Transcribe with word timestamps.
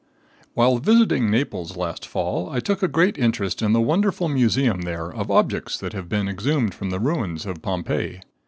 While 0.55 0.79
visiting 0.79 1.29
Naples, 1.29 1.77
last 1.77 2.07
fall, 2.07 2.49
I 2.49 2.59
took 2.59 2.81
a 2.81 2.87
great 2.87 3.19
interest 3.19 3.61
in 3.61 3.71
the 3.73 3.79
wonderful 3.79 4.27
museum 4.29 4.81
there, 4.81 5.11
of 5.13 5.29
objects 5.29 5.77
that 5.77 5.93
have 5.93 6.09
been 6.09 6.27
exhumed 6.27 6.73
from 6.73 6.89
the 6.89 6.99
ruins 6.99 7.45
of 7.45 7.61
Pompeii. 7.61 8.19